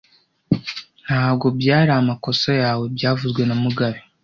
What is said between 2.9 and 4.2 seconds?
byavuzwe na mugabe